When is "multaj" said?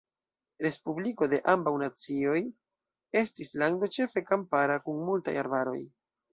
5.13-5.39